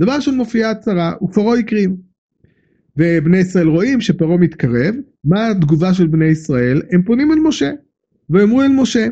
דבר 0.00 0.12
ראשון 0.12 0.36
מופיעה 0.36 0.70
הצרה, 0.70 1.12
ופרעה 1.22 1.58
הקריב. 1.58 1.90
ובני 2.96 3.38
ישראל 3.38 3.68
רואים 3.68 4.00
שפרעה 4.00 4.36
מתקרב, 4.36 4.94
מה 5.24 5.48
התגובה 5.50 5.94
של 5.94 6.06
בני 6.06 6.24
ישראל? 6.24 6.82
הם 6.90 7.02
פונים 7.02 7.32
אל 7.32 7.38
משה, 7.38 7.70
ואמרו 8.30 8.62
אל 8.62 8.72
משה. 8.72 9.06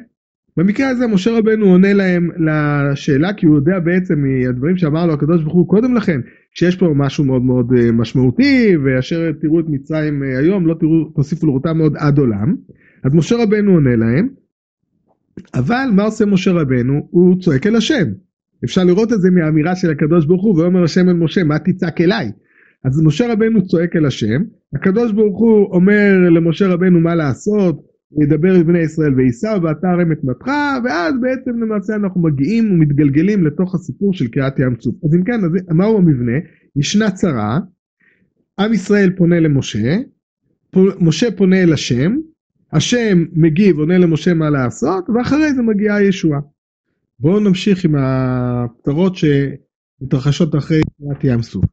במקרה 0.56 0.88
הזה 0.88 1.06
משה 1.06 1.38
רבנו 1.38 1.66
עונה 1.66 1.92
להם 1.92 2.28
לשאלה 2.38 3.32
כי 3.32 3.46
הוא 3.46 3.56
יודע 3.56 3.78
בעצם 3.78 4.14
מהדברים 4.18 4.76
שאמר 4.76 5.06
לו 5.06 5.12
הקדוש 5.12 5.42
ברוך 5.42 5.54
הוא 5.54 5.68
קודם 5.68 5.94
לכן 5.94 6.20
שיש 6.54 6.76
פה 6.76 6.92
משהו 6.96 7.24
מאוד 7.24 7.42
מאוד 7.42 7.72
אה, 7.72 7.92
משמעותי 7.92 8.76
ואשר 8.84 9.32
תראו 9.40 9.60
את 9.60 9.64
מצרים 9.68 10.22
אה, 10.22 10.38
היום 10.38 10.66
לא 10.66 10.74
תראו 10.80 11.04
תוסיפו 11.04 11.46
לראותם 11.46 11.78
עוד 11.78 11.96
עד 11.96 12.18
עולם. 12.18 12.54
אז 13.04 13.14
משה 13.14 13.36
רבנו 13.42 13.72
עונה 13.72 13.96
להם 13.96 14.28
אבל 15.54 15.88
מה 15.92 16.02
עושה 16.02 16.26
משה 16.26 16.52
רבנו? 16.52 17.08
הוא 17.10 17.40
צועק 17.40 17.66
אל 17.66 17.76
השם. 17.76 18.04
אפשר 18.64 18.84
לראות 18.84 19.12
את 19.12 19.20
זה 19.20 19.30
מהאמירה 19.30 19.76
של 19.76 19.90
הקדוש 19.90 20.26
ברוך 20.26 20.42
הוא 20.44 20.58
ואומר 20.58 20.84
השם 20.84 21.08
אל 21.08 21.14
משה 21.14 21.44
מה 21.44 21.58
תצעק 21.58 22.00
אליי? 22.00 22.30
אז 22.84 23.02
משה 23.04 23.32
רבנו 23.32 23.66
צועק 23.66 23.96
אל 23.96 24.06
השם 24.06 24.42
הקדוש 24.74 25.12
ברוך 25.12 25.38
הוא 25.40 25.74
אומר 25.74 26.16
למשה 26.30 26.68
רבנו 26.68 27.00
מה 27.00 27.14
לעשות 27.14 27.91
ידבר 28.20 28.60
את 28.60 28.66
בני 28.66 28.78
ישראל 28.78 29.14
וייסעו 29.14 29.62
ואתה 29.62 29.88
את 30.12 30.24
מטך 30.24 30.46
ואז 30.84 31.14
בעצם 31.20 31.62
למעשה 31.62 31.94
אנחנו 31.94 32.22
מגיעים 32.22 32.72
ומתגלגלים 32.72 33.46
לתוך 33.46 33.74
הסיפור 33.74 34.14
של 34.14 34.28
קריעת 34.28 34.58
ים 34.58 34.76
סוף. 34.80 34.94
אז 35.04 35.14
אם 35.14 35.24
כן 35.24 35.44
אז 35.44 35.50
מהו 35.68 35.98
המבנה? 35.98 36.38
ישנה 36.76 37.10
צרה, 37.10 37.58
עם 38.60 38.72
ישראל 38.72 39.10
פונה 39.16 39.40
למשה, 39.40 39.96
משה 40.76 41.30
פונה 41.36 41.62
אל 41.62 41.72
השם, 41.72 42.16
השם 42.72 43.24
מגיב 43.32 43.78
עונה 43.78 43.98
למשה 43.98 44.34
מה 44.34 44.50
לעשות 44.50 45.04
ואחרי 45.10 45.54
זה 45.54 45.62
מגיעה 45.62 45.96
הישועה. 45.96 46.40
בואו 47.18 47.40
נמשיך 47.40 47.84
עם 47.84 47.94
הפתרות 47.98 49.14
שמתרחשות 49.16 50.54
אחרי 50.54 50.80
קריעת 50.98 51.24
ים 51.24 51.42
סוף. 51.42 51.64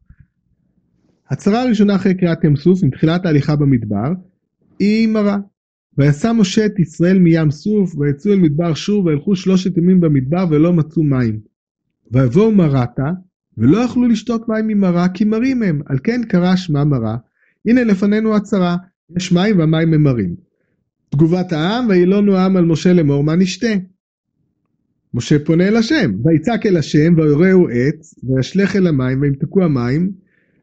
הצרה 1.30 1.62
הראשונה 1.62 1.96
אחרי 1.96 2.14
קריעת 2.14 2.44
ים 2.44 2.56
סוף 2.56 2.80
עם 2.84 2.90
תחילת 2.90 3.26
ההליכה 3.26 3.56
במדבר 3.56 4.14
היא 4.80 5.08
מרה. 5.08 5.38
ויסע 5.98 6.34
משה 6.34 6.66
את 6.66 6.80
ישראל 6.80 7.20
מים 7.20 7.52
סוף, 7.52 7.96
ויצאו 7.96 8.32
אל 8.32 8.40
מדבר 8.40 8.74
שור, 8.74 9.06
וילכו 9.06 9.36
שלושת 9.36 9.78
ימים 9.78 10.02
במדבר, 10.02 10.46
ולא 10.50 10.74
מצאו 10.74 11.04
מים. 11.04 11.40
ויבואו 12.12 12.52
מרתה, 12.52 13.12
ולא 13.58 13.78
יכלו 13.78 14.08
לשתות 14.08 14.50
מים 14.50 14.68
ממרה, 14.68 15.10
כי 15.10 15.26
מרים 15.26 15.64
הם, 15.64 15.82
על 15.86 15.98
כן 16.04 16.22
קרא 16.24 16.56
שמה 16.56 16.84
מרה. 16.84 17.18
הנה 17.66 17.84
לפנינו 17.84 18.36
הצרה, 18.36 18.78
יש 19.18 19.32
מים 19.32 19.60
והמים 19.60 19.94
הם 19.94 20.04
מרים. 20.04 20.36
תגובת 21.10 21.52
העם, 21.52 21.90
וילונו 21.90 22.36
העם 22.36 22.58
על 22.58 22.66
משה 22.66 22.94
לאמור, 22.94 23.24
מה 23.24 23.36
נשתה? 23.36 23.74
משה 25.14 25.46
פונה 25.46 25.68
אל 25.68 25.76
השם, 25.76 26.12
ויצעק 26.24 26.66
אל 26.66 26.78
השם, 26.78 27.14
ויורהו 27.18 27.68
עץ, 27.70 28.16
וישלך 28.24 28.76
אל 28.76 28.88
המים, 28.88 29.22
וימתקו 29.22 29.64
המים, 29.64 30.12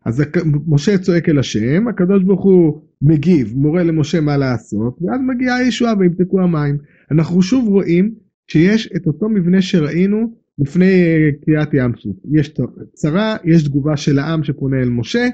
אז 0.06 0.22
משה 0.66 0.98
צועק 0.98 1.28
אל 1.28 1.38
השם, 1.38 1.88
הקדוש 1.88 2.22
ברוך 2.22 2.44
הוא 2.44 2.82
מגיב, 3.02 3.52
מורה 3.56 3.82
למשה 3.82 4.20
מה 4.20 4.36
לעשות, 4.36 4.98
ואז 5.00 5.20
מגיעה 5.26 5.56
הישועה 5.56 5.94
וימתקו 5.98 6.40
המים. 6.40 6.78
אנחנו 7.10 7.42
שוב 7.42 7.68
רואים 7.68 8.14
שיש 8.50 8.88
את 8.96 9.06
אותו 9.06 9.28
מבנה 9.28 9.62
שראינו 9.62 10.34
לפני 10.58 11.04
קריאת 11.44 11.74
ים 11.74 11.92
סוף. 11.96 12.16
יש 12.32 12.54
צרה, 12.92 13.36
יש 13.44 13.64
תגובה 13.64 13.96
של 13.96 14.18
העם 14.18 14.44
שפונה 14.44 14.76
אל 14.76 14.88
משה, 14.88 15.28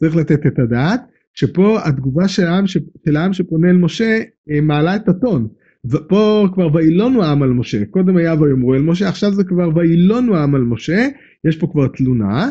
צריך 0.00 0.16
לתת 0.16 0.46
את 0.46 0.58
הדעת, 0.58 1.00
שפה 1.34 1.78
התגובה 1.84 2.28
של 2.28 2.46
העם, 2.46 2.66
של 2.66 3.16
העם 3.16 3.32
שפונה 3.32 3.70
אל 3.70 3.76
משה 3.76 4.20
אה, 4.50 4.60
מעלה 4.60 4.96
את 4.96 5.08
הטון. 5.08 5.48
ופה 5.84 6.48
כבר 6.54 6.74
וילונו 6.74 7.22
העם 7.22 7.42
על 7.42 7.50
משה, 7.50 7.84
קודם 7.84 8.16
היה 8.16 8.34
ויאמרו 8.40 8.74
אל 8.74 8.82
משה, 8.82 9.08
עכשיו 9.08 9.32
זה 9.32 9.44
כבר 9.44 9.68
וילונו 9.76 10.36
העם 10.36 10.54
על 10.54 10.62
משה, 10.62 11.08
יש 11.44 11.56
פה 11.56 11.66
כבר 11.72 11.86
תלונה. 11.88 12.50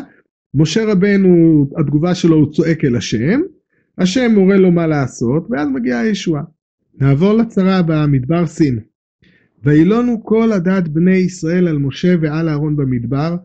משה 0.58 0.84
רבנו, 0.84 1.66
התגובה 1.78 2.14
שלו 2.14 2.36
הוא 2.36 2.52
צועק 2.52 2.84
אל 2.84 2.96
השם, 2.96 3.40
השם 3.98 4.32
מורה 4.34 4.56
לו 4.56 4.70
מה 4.70 4.86
לעשות, 4.86 5.46
ואז 5.50 5.68
מגיעה 5.74 6.00
הישועה. 6.00 6.42
נעבור 7.00 7.32
לצרה 7.32 7.78
הבאה, 7.78 8.06
מדבר 8.06 8.46
סין. 8.46 8.78
וילונו 9.64 10.24
כל 10.24 10.52
הדת 10.52 10.88
בני 10.88 11.16
ישראל 11.16 11.68
על 11.68 11.78
משה 11.78 12.14
ועל 12.20 12.48
אהרון 12.48 12.76
במדבר, 12.76 13.36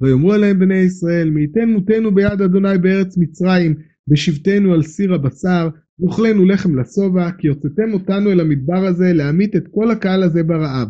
ויאמרו 0.00 0.32
עליהם 0.32 0.58
בני 0.58 0.78
ישראל, 0.78 1.30
מי 1.30 1.40
ייתן 1.40 1.68
מותנו 1.68 2.14
ביד 2.14 2.42
אדוני 2.42 2.78
בארץ 2.78 3.16
מצרים, 3.16 3.74
בשבתנו 4.08 4.74
על 4.74 4.82
סיר 4.82 5.14
הבשר, 5.14 5.68
ואוכלנו 6.00 6.44
לחם 6.44 6.78
לשובע, 6.78 7.30
כי 7.38 7.48
הוצאתם 7.48 7.92
אותנו 7.92 8.30
אל 8.30 8.40
המדבר 8.40 8.86
הזה 8.86 9.12
להמית 9.12 9.56
את 9.56 9.68
כל 9.70 9.90
הקהל 9.90 10.22
הזה 10.22 10.42
ברעב. 10.42 10.88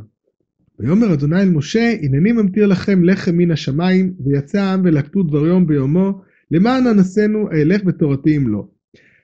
ויאמר 0.80 1.14
אדוני 1.14 1.40
אל 1.40 1.50
משה, 1.50 1.94
הנני 2.02 2.32
ממטיר 2.32 2.66
לכם 2.66 3.04
לחם 3.04 3.36
מן 3.36 3.50
השמיים, 3.50 4.12
ויצא 4.24 4.60
העם 4.60 4.80
ולקטו 4.84 5.22
דבר 5.22 5.46
יום 5.46 5.66
ביומו, 5.66 6.20
למען 6.50 6.86
אנסינו 6.86 7.48
אהלך 7.52 7.84
בתורתי 7.84 8.36
אם 8.36 8.48
לא. 8.48 8.66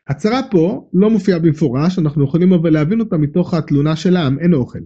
הצהרה 0.08 0.40
פה 0.50 0.88
לא 0.94 1.10
מופיעה 1.10 1.38
במפורש, 1.38 1.98
אנחנו 1.98 2.24
יכולים 2.24 2.52
אבל 2.52 2.70
להבין 2.70 3.00
אותה 3.00 3.16
מתוך 3.16 3.54
התלונה 3.54 3.96
של 3.96 4.16
העם, 4.16 4.38
אין 4.38 4.54
אוכל. 4.54 4.78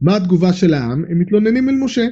מה 0.00 0.16
התגובה 0.16 0.52
של 0.52 0.74
העם? 0.74 1.04
הם 1.08 1.18
מתלוננים 1.18 1.68
אל 1.68 1.74
משה. 1.74 2.06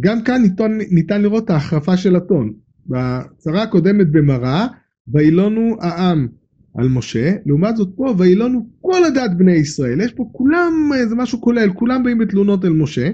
גם 0.00 0.22
כאן 0.22 0.42
ניתן, 0.42 0.78
ניתן 0.90 1.22
לראות 1.22 1.44
את 1.44 1.50
ההחרפה 1.50 1.96
של 1.96 2.16
הטון. 2.16 2.52
בהצהרה 2.86 3.62
הקודמת 3.62 4.10
במראה, 4.10 4.66
וילונו 5.08 5.76
העם 5.80 6.28
על 6.78 6.88
משה, 6.88 7.32
לעומת 7.46 7.76
זאת 7.76 7.88
פה, 7.96 8.14
וילונו 8.18 8.68
כל 8.80 9.04
הדת 9.04 9.30
בני 9.36 9.52
ישראל. 9.52 10.00
יש 10.00 10.12
פה 10.12 10.28
כולם, 10.32 10.90
זה 11.08 11.14
משהו 11.14 11.40
כולל, 11.40 11.72
כולם 11.72 12.02
באים 12.02 12.18
בתלונות 12.18 12.64
אל 12.64 12.72
משה. 12.72 13.10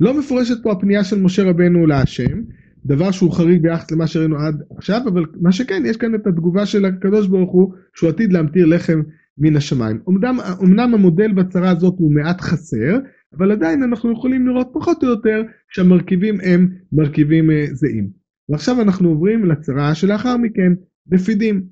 לא 0.00 0.18
מפורשת 0.18 0.62
פה 0.62 0.72
הפנייה 0.72 1.04
של 1.04 1.20
משה 1.20 1.42
רבנו 1.42 1.86
להשם, 1.86 2.40
דבר 2.86 3.10
שהוא 3.10 3.32
חריג 3.32 3.62
ביחס 3.62 3.90
למה 3.90 4.06
שראינו 4.06 4.36
עד 4.38 4.62
עכשיו, 4.76 5.00
אבל 5.08 5.24
מה 5.40 5.52
שכן, 5.52 5.82
יש 5.86 5.96
כאן 5.96 6.14
את 6.14 6.26
התגובה 6.26 6.66
של 6.66 6.84
הקדוש 6.84 7.26
ברוך 7.26 7.52
הוא, 7.52 7.72
שהוא 7.94 8.08
עתיד 8.08 8.32
להמטיר 8.32 8.66
לחם 8.66 9.02
מן 9.38 9.56
השמיים. 9.56 10.00
אמנם, 10.08 10.38
אמנם 10.62 10.94
המודל 10.94 11.32
בצרה 11.32 11.70
הזאת 11.70 11.94
הוא 11.98 12.12
מעט 12.12 12.40
חסר, 12.40 12.98
אבל 13.38 13.52
עדיין 13.52 13.82
אנחנו 13.82 14.12
יכולים 14.12 14.46
לראות 14.46 14.70
פחות 14.72 15.04
או 15.04 15.08
יותר 15.08 15.42
שהמרכיבים 15.68 16.38
הם 16.42 16.68
מרכיבים 16.92 17.50
אה, 17.50 17.66
זהים. 17.72 18.08
ועכשיו 18.48 18.80
אנחנו 18.80 19.08
עוברים 19.08 19.44
לצרה 19.44 19.94
שלאחר 19.94 20.36
מכן, 20.36 20.72
בפידים, 21.06 21.62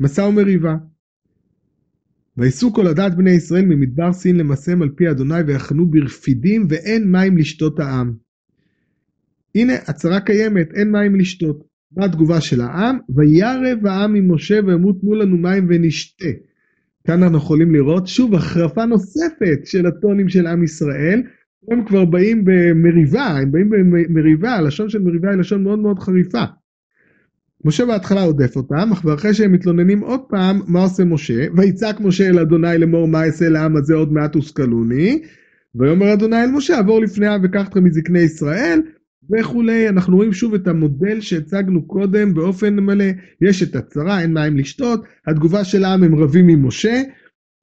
מסע 0.00 0.26
ומריבה. 0.26 0.76
ויסעו 2.36 2.72
כל 2.72 2.86
עדת 2.86 3.14
בני 3.14 3.30
ישראל 3.30 3.64
ממדבר 3.64 4.12
סין 4.12 4.36
למסם 4.36 4.82
על 4.82 4.88
פי 4.96 5.10
אדוני 5.10 5.40
ויחנו 5.46 5.86
ברפידים 5.86 6.66
ואין 6.68 7.12
מים 7.12 7.38
לשתות 7.38 7.80
העם. 7.80 8.12
הנה 9.54 9.72
הצהרה 9.86 10.20
קיימת, 10.20 10.74
אין 10.74 10.92
מים 10.92 11.16
לשתות. 11.16 11.64
מה 11.96 12.04
התגובה 12.04 12.40
של 12.40 12.60
העם? 12.60 12.98
וירב 13.16 13.86
העם 13.86 14.12
ממשה 14.12 14.60
ואמרו 14.66 14.92
תנו 14.92 15.14
לנו 15.14 15.36
מים 15.36 15.66
ונשתה. 15.68 16.28
כאן 17.06 17.22
אנחנו 17.22 17.38
יכולים 17.38 17.74
לראות 17.74 18.06
שוב 18.06 18.34
החרפה 18.34 18.84
נוספת 18.84 19.60
של 19.64 19.86
הטונים 19.86 20.28
של 20.28 20.46
עם 20.46 20.62
ישראל. 20.62 21.22
הם 21.70 21.84
כבר 21.84 22.04
באים 22.04 22.44
במריבה, 22.44 23.26
הם 23.26 23.52
באים 23.52 23.70
במריבה, 23.70 24.54
הלשון 24.54 24.88
של 24.88 24.98
מריבה 24.98 25.30
היא 25.30 25.38
לשון 25.38 25.62
מאוד 25.62 25.78
מאוד 25.78 25.98
חריפה. 25.98 26.44
משה 27.64 27.86
בהתחלה 27.86 28.22
עודף 28.22 28.56
אותם, 28.56 28.88
אך 28.92 29.04
ואחרי 29.04 29.34
שהם 29.34 29.52
מתלוננים 29.52 30.00
עוד 30.00 30.20
פעם, 30.28 30.60
מה 30.66 30.82
עושה 30.82 31.04
משה? 31.04 31.46
ויצעק 31.56 32.00
משה 32.00 32.28
אל 32.28 32.38
אדוני 32.38 32.78
לאמור 32.78 33.08
מה 33.08 33.24
אעשה 33.24 33.48
לעם 33.48 33.76
הזה 33.76 33.94
עוד 33.94 34.12
מעט 34.12 34.34
הושכלוני. 34.34 35.22
ויאמר 35.74 36.12
אדוני 36.12 36.42
אל 36.42 36.50
משה 36.50 36.78
עבור 36.78 37.00
לפני 37.00 37.26
העם 37.26 37.40
וקח 37.44 37.68
אתכם 37.68 37.84
מזקני 37.84 38.18
ישראל 38.18 38.80
וכולי. 39.32 39.88
אנחנו 39.88 40.16
רואים 40.16 40.32
שוב 40.32 40.54
את 40.54 40.68
המודל 40.68 41.20
שהצגנו 41.20 41.86
קודם 41.86 42.34
באופן 42.34 42.80
מלא. 42.80 43.04
יש 43.40 43.62
את 43.62 43.76
הצרה, 43.76 44.20
אין 44.20 44.34
מים 44.34 44.56
לשתות, 44.56 45.04
התגובה 45.26 45.64
של 45.64 45.84
העם 45.84 46.02
הם 46.02 46.14
רבים 46.14 46.48
עם 46.48 46.66
משה 46.66 47.02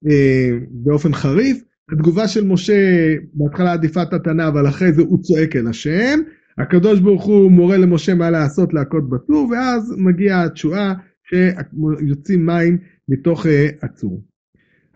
אה, 0.09 0.49
באופן 0.69 1.13
חריף. 1.13 1.61
התגובה 1.91 2.27
של 2.27 2.47
משה 2.47 2.73
בהתחלה 3.33 3.73
עדיפת 3.73 4.13
התנא 4.13 4.47
אבל 4.47 4.67
אחרי 4.67 4.93
זה 4.93 5.01
הוא 5.01 5.21
צועק 5.21 5.55
אל 5.55 5.67
השם. 5.67 6.19
הקדוש 6.57 6.99
ברוך 6.99 7.23
הוא 7.23 7.51
מורה 7.51 7.77
למשה 7.77 8.15
מה 8.15 8.29
לעשות 8.29 8.73
להכות 8.73 9.09
בצור 9.09 9.49
ואז 9.51 9.95
מגיעה 9.97 10.43
התשועה 10.43 10.93
שיוצאים 11.23 12.45
מים 12.45 12.77
מתוך 13.09 13.45
אה, 13.45 13.69
הצור. 13.81 14.21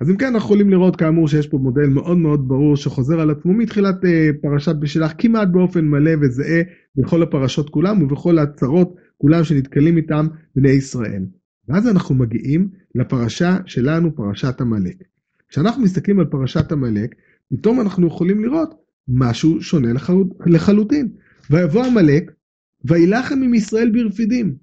אז 0.02 0.10
אם 0.10 0.18
כן 0.18 0.26
אנחנו 0.26 0.40
יכולים 0.40 0.70
לראות 0.70 0.96
כאמור 0.96 1.28
שיש 1.28 1.48
פה 1.48 1.58
מודל 1.58 1.88
מאוד 1.88 2.18
מאוד 2.18 2.48
ברור 2.48 2.78
שחוזר 2.78 3.20
על 3.20 3.30
עצמו 3.30 3.54
מתחילת 3.54 4.04
uh, 4.04 4.08
פרשת 4.42 4.76
בשלח 4.76 5.14
כמעט 5.18 5.48
באופן 5.48 5.86
מלא 5.86 6.12
וזהה 6.22 6.62
בכל 6.96 7.24
הפרשות 7.24 7.70
כולם 7.70 8.02
ובכל 8.02 8.40
הצרות 8.40 8.96
כולם 9.18 9.44
שנתקלים 9.44 9.98
איתם 9.98 10.28
בני 10.56 10.70
ישראל. 10.70 11.24
ואז 11.68 11.88
אנחנו 11.88 12.16
מגיעים 12.16 12.70
לפרשה 12.96 13.58
שלנו 13.66 14.16
פרשת 14.16 14.62
עמלק. 14.62 15.04
כשאנחנו 15.50 15.84
מסתכלים 15.84 16.20
על 16.20 16.26
פרשת 16.26 16.72
עמלק 16.72 17.16
פתאום 17.50 17.82
אנחנו 17.82 18.08
יכולים 18.08 18.44
לראות 18.44 18.74
משהו 19.08 19.62
שונה 19.62 19.90
לחלוטין. 20.46 21.10
ויבוא 21.50 21.86
עמלק 21.86 22.32
וילחם 22.86 23.42
עם 23.44 23.54
ישראל 23.54 23.90
ברפידים. 23.90 24.56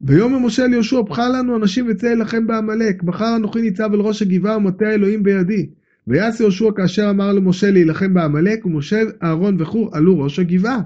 ויאמר 0.00 0.38
משה 0.38 0.64
אל 0.64 0.72
יהושע 0.72 1.00
בחר 1.00 1.28
לנו 1.28 1.56
אנשים 1.56 1.86
וצא 1.88 2.12
אליכם 2.12 2.46
בעמלק 2.46 3.02
בחר 3.02 3.36
אנוכי 3.36 3.60
ניצב 3.60 3.92
על 3.92 4.00
ראש 4.00 4.22
הגבעה 4.22 4.56
ומטה 4.56 4.86
האלוהים 4.86 5.22
בידי. 5.22 5.70
ויעש 6.06 6.40
יהושע 6.40 6.70
כאשר 6.76 7.10
אמר 7.10 7.32
למשה 7.32 7.70
להילחם 7.70 8.14
בעמלק 8.14 8.66
ומשה 8.66 9.02
אהרון 9.22 9.60
וחור 9.60 9.96
עלו 9.96 10.18
ראש 10.18 10.38
הגבעה. 10.38 10.80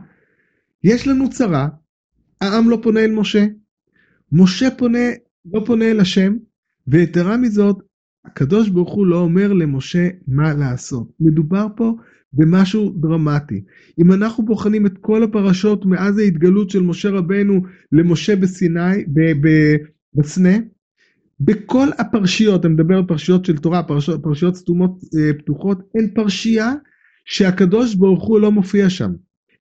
יש 0.85 1.09
לנו 1.09 1.31
צרה 1.31 1.69
העם 2.41 2.71
לא 2.71 2.79
פונה 2.83 3.01
אל 3.01 3.11
משה. 3.11 3.47
משה 4.33 4.71
פונה 4.71 5.09
לא 5.53 5.63
פונה 5.67 5.91
אל 5.91 6.01
השם 6.01 6.37
ויתרה 6.87 7.37
מזאת 7.37 7.77
הקדוש 8.25 8.69
ברוך 8.69 8.93
הוא 8.93 9.07
לא 9.07 9.17
אומר 9.17 9.53
למשה 9.53 10.09
מה 10.27 10.55
לעשות. 10.55 11.09
מדובר 11.21 11.67
פה 11.77 11.97
במשהו 12.35 12.91
דרמטי. 12.91 13.61
אם 13.99 14.13
אנחנו 14.13 14.45
בוחנים 14.45 14.87
את 14.87 14.99
כל 15.01 15.23
הפרשות 15.23 15.85
מאז 15.85 16.19
ההתגלות 16.19 16.71
של 16.71 16.83
משה 16.83 17.11
רבנו 17.11 17.61
למשה 17.93 18.37
בסיני, 18.37 19.05
בסנה, 20.15 20.59
בכל 21.41 21.89
הפרשיות, 21.99 22.67
אני 22.67 22.75
מדבר 22.75 22.97
על 22.97 23.05
פרשיות 23.07 23.45
של 23.45 23.57
תורה, 23.57 23.83
פרשיות, 23.83 24.23
פרשיות 24.23 24.57
סתומות 24.57 25.01
אה, 25.19 25.33
פתוחות, 25.39 25.79
אין 25.95 26.09
פרשייה 26.15 26.73
שהקדוש 27.25 27.95
ברוך 27.95 28.25
הוא 28.25 28.41
לא 28.41 28.53
מופיע 28.53 28.91
שם. 28.91 29.13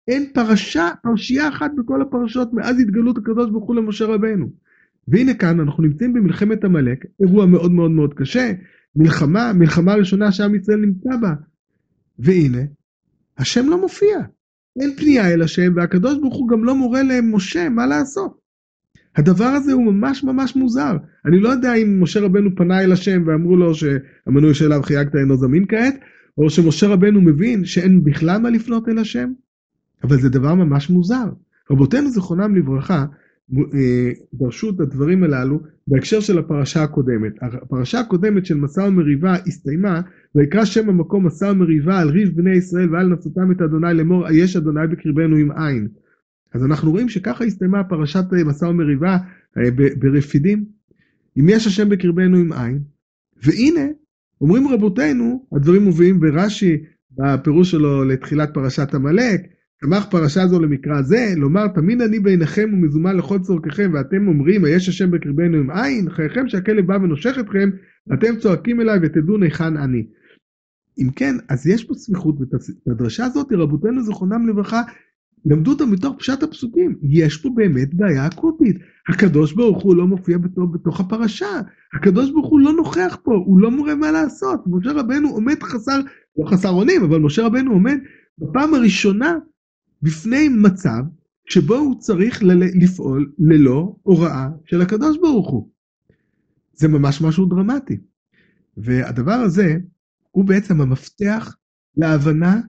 אין 0.08 0.32
פרשה, 0.34 0.90
פרשייה 1.04 1.50
אחת 1.50 1.72
בכל 1.78 2.02
הפרשות 2.02 2.54
מאז 2.54 2.80
התגלות 2.80 3.18
הקדוש 3.18 3.50
ברוך 3.50 3.68
הוא 3.68 3.76
למשה 3.76 4.06
רבנו. 4.06 4.50
והנה 5.08 5.34
כאן 5.34 5.60
אנחנו 5.60 5.84
נמצאים 5.84 6.14
במלחמת 6.14 6.64
עמלק, 6.64 7.06
אירוע 7.20 7.46
מאוד 7.46 7.72
מאוד 7.72 7.92
מאוד 7.92 8.14
קשה, 8.14 8.52
מלחמה, 8.96 9.54
מלחמה 9.54 9.96
ראשונה 9.96 10.32
שעם 10.32 10.56
ישראל 10.56 10.80
נמצא 10.80 11.10
בה. 11.22 11.34
והנה, 12.20 12.62
השם 13.38 13.70
לא 13.70 13.82
מופיע. 13.82 14.18
אין 14.80 14.96
פנייה 14.98 15.34
אל 15.34 15.42
השם, 15.42 15.74
והקדוש 15.76 16.18
ברוך 16.18 16.36
הוא 16.36 16.50
גם 16.50 16.64
לא 16.64 16.76
מורה 16.76 17.04
למשה 17.04 17.70
מה 17.70 17.86
לעשות. 17.86 18.46
הדבר 19.16 19.46
הזה 19.46 19.74
הוא 19.74 19.94
ממש 19.94 20.24
ממש 20.24 20.56
מוזר. 20.56 20.98
אני 21.26 21.40
לא 21.40 21.50
יודע 21.50 21.74
אם 21.74 22.04
משה 22.04 22.20
רבנו 22.20 22.56
פנה 22.56 22.82
אל 22.82 22.92
השם 22.92 23.24
ואמרו 23.28 23.56
לו 23.56 23.76
שהמנוי 23.76 24.54
שאליו 24.54 24.84
חייגת 24.84 25.16
אינו 25.16 25.38
זמין 25.38 25.66
כעת, 25.70 25.96
או 26.38 26.50
שמשה 26.50 26.88
רבנו 26.88 27.22
מבין 27.22 27.66
שאין 27.66 28.04
בכלל 28.04 28.42
מה 28.42 28.50
לפנות 28.50 28.90
אל 28.90 28.98
השם, 28.98 29.32
אבל 30.04 30.20
זה 30.20 30.30
דבר 30.30 30.56
ממש 30.56 30.90
מוזר. 30.90 31.26
רבותינו 31.72 32.10
זיכרונם 32.10 32.56
לברכה, 32.56 33.06
דרשו 34.34 34.70
את 34.70 34.80
הדברים 34.80 35.24
הללו 35.24 35.60
בהקשר 35.88 36.20
של 36.20 36.40
הפרשה 36.40 36.84
הקודמת. 36.84 37.32
הפרשה 37.42 38.00
הקודמת 38.00 38.46
של 38.46 38.58
מסע 38.58 38.84
ומריבה 38.84 39.34
הסתיימה 39.48 40.02
ויקרא 40.36 40.66
שם 40.66 40.90
המקום 40.90 41.26
מסע 41.26 41.52
ומריבה 41.52 42.00
על 42.00 42.10
ריב 42.10 42.30
בני 42.36 42.56
ישראל 42.56 42.94
ועל 42.94 43.08
נפותם 43.08 43.52
את 43.52 43.62
אדוני 43.62 43.94
לאמור 43.94 44.28
היש 44.28 44.56
אדוני 44.56 44.88
בקרבנו 44.88 45.36
עם 45.36 45.52
עין. 45.52 45.88
אז 46.54 46.66
אנחנו 46.66 46.92
רואים 46.92 47.10
שככה 47.10 47.44
הסתיימה 47.44 47.84
פרשת 47.84 48.24
אה, 48.34 48.44
מסע 48.44 48.70
ומריבה 48.70 49.18
אה, 49.58 49.64
ברפידים. 50.00 50.66
אם 51.40 51.50
יש 51.50 51.68
השם 51.68 51.90
בקרבנו 51.90 52.38
עם 52.38 52.54
עין. 52.54 52.80
והנה 53.44 53.88
אומרים 54.42 54.68
רבותינו 54.68 55.46
הדברים 55.56 55.84
מובאים 55.84 56.20
ברש"י 56.20 56.78
בפירוש 57.18 57.72
שלו 57.72 58.04
לתחילת 58.04 58.54
פרשת 58.54 58.94
עמלק 58.94 59.42
אמר 59.84 60.00
פרשה 60.12 60.48
זו 60.48 60.60
למקרא 60.60 61.02
זה, 61.02 61.34
לומר 61.38 61.68
תמיד 61.68 62.02
אני 62.02 62.20
בעיניכם 62.20 62.70
ומזומן 62.74 63.18
לכל 63.18 63.40
צורככם 63.40 63.92
ואתם 63.94 64.28
אומרים 64.28 64.66
היש 64.66 64.90
השם 64.90 65.12
בקרבנו 65.12 65.58
עם 65.58 65.72
עין, 65.72 66.10
חייכם 66.10 66.48
שהכלב 66.48 66.86
בא 66.88 66.94
ונושך 66.94 67.36
אתכם 67.40 67.70
ואתם 68.08 68.36
צועקים 68.40 68.82
אליי 68.82 69.00
ותדעו 69.02 69.42
היכן 69.42 69.78
אני. 69.78 70.08
אם 70.98 71.10
כן, 71.16 71.36
אז 71.50 71.68
יש 71.68 71.84
פה 71.84 71.94
סמיכות, 71.94 72.36
ואת 72.40 72.50
הדרשה 72.88 73.26
הזאת 73.26 73.48
רבותינו 73.52 74.04
זכרונם 74.04 74.48
לברכה 74.48 74.82
למדו 75.46 75.72
אותה 75.72 75.86
מתוך 75.86 76.16
פשט 76.20 76.44
הפסוקים, 76.44 76.96
יש 77.02 77.38
פה 77.38 77.50
באמת 77.56 77.94
בעיה 77.94 78.28
אקוטית, 78.28 78.78
הקדוש 79.10 79.54
ברוך 79.54 79.84
הוא 79.84 79.96
לא 79.96 80.08
מופיע 80.08 80.38
בתוך, 80.38 80.70
בתוך 80.74 81.00
הפרשה, 81.00 81.62
הקדוש 81.94 82.32
ברוך 82.32 82.48
הוא 82.48 82.60
לא 82.60 82.74
נוכח 82.74 83.18
פה, 83.24 83.36
הוא 83.36 83.60
לא 83.60 83.72
מורה 83.72 83.96
מה 83.96 84.12
לעשות, 84.12 84.60
משה 84.68 84.92
רבנו 84.92 85.30
עומד 85.30 85.64
חסר, 85.64 86.00
לא 86.38 86.50
חסר 86.50 86.70
אונים, 86.70 87.04
אבל 87.04 87.20
משה 87.20 87.46
רבנו 87.46 87.72
עומד 87.72 87.98
בפעם 88.38 88.74
הראשונה 88.74 89.38
בפני 90.02 90.50
מצב 90.50 91.04
שבו 91.50 91.76
הוא 91.76 92.00
צריך 92.00 92.44
לפעול 92.82 93.32
ללא 93.40 93.96
הוראה 94.04 94.48
של 94.66 94.82
הקדוש 94.82 95.18
ברוך 95.18 95.50
הוא. 95.50 95.70
זה 96.74 96.88
ממש 96.88 97.22
משהו 97.22 97.46
דרמטי. 97.46 97.98
והדבר 98.78 99.32
הזה 99.32 99.78
הוא 100.32 100.46
בעצם 100.46 100.82
המפתח 100.82 101.56
להבנה 101.98 102.62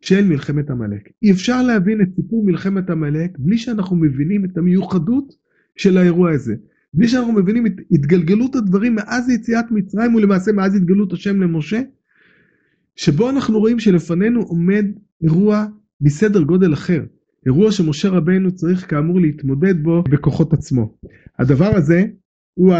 של 0.00 0.24
מלחמת 0.24 0.70
עמלק. 0.70 1.08
אי 1.22 1.30
אפשר 1.30 1.62
להבין 1.62 2.00
את 2.02 2.08
סיפור 2.16 2.46
מלחמת 2.46 2.90
עמלק 2.90 3.30
בלי 3.38 3.58
שאנחנו 3.58 3.96
מבינים 3.96 4.44
את 4.44 4.58
המיוחדות 4.58 5.34
של 5.76 5.98
האירוע 5.98 6.32
הזה. 6.32 6.54
בלי 6.94 7.08
שאנחנו 7.08 7.32
מבינים 7.32 7.66
את 7.66 7.72
התגלגלות 7.90 8.54
הדברים 8.54 8.94
מאז 8.94 9.30
יציאת 9.30 9.64
מצרים 9.70 10.14
ולמעשה 10.14 10.52
מאז 10.52 10.74
התגלות 10.74 11.12
השם 11.12 11.42
למשה, 11.42 11.82
שבו 12.96 13.30
אנחנו 13.30 13.58
רואים 13.58 13.78
שלפנינו 13.78 14.42
עומד 14.42 14.84
אירוע 15.22 15.66
מסדר 16.00 16.42
גודל 16.42 16.72
אחר. 16.72 17.02
אירוע 17.46 17.72
שמשה 17.72 18.08
רבנו 18.08 18.52
צריך 18.52 18.90
כאמור 18.90 19.20
להתמודד 19.20 19.82
בו 19.82 20.02
בכוחות 20.02 20.52
עצמו. 20.52 20.94
הדבר 21.38 21.76
הזה 21.76 22.04
הוא 22.54 22.74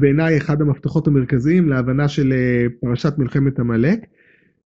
בעיניי 0.00 0.36
אחד 0.36 0.60
המפתחות 0.60 1.06
המרכזיים 1.06 1.68
להבנה 1.68 2.08
של 2.08 2.32
אה, 2.32 2.66
פרשת 2.80 3.14
מלחמת 3.18 3.58
עמלק, 3.58 3.98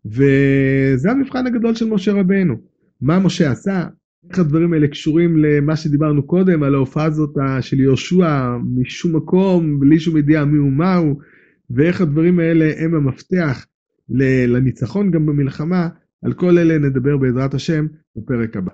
וזה 0.05 1.11
המבחן 1.11 1.47
הגדול 1.47 1.75
של 1.75 1.89
משה 1.89 2.13
רבנו. 2.13 2.55
מה 3.01 3.19
משה 3.19 3.51
עשה? 3.51 3.87
איך 4.31 4.39
הדברים 4.39 4.73
האלה 4.73 4.89
קשורים 4.89 5.37
למה 5.37 5.77
שדיברנו 5.77 6.27
קודם, 6.27 6.63
על 6.63 6.75
ההופעה 6.75 7.05
הזאת 7.05 7.35
של 7.61 7.81
יהושע 7.81 8.57
משום 8.77 9.17
מקום, 9.17 9.81
בלי 9.81 10.01
שום 10.01 10.17
ידיעה 10.17 10.45
מי 10.45 10.59
הוא 10.59 10.73
מהו, 10.73 11.19
ואיך 11.71 12.01
הדברים 12.01 12.39
האלה 12.39 12.73
הם 12.79 12.95
המפתח 12.95 13.67
לניצחון 14.49 15.11
גם 15.11 15.27
במלחמה, 15.27 15.89
על 16.27 16.33
כל 16.33 16.59
אלה 16.59 16.79
נדבר 16.79 17.17
בעזרת 17.17 17.55
השם 17.55 17.87
בפרק 18.17 18.57
הבא. 18.57 18.73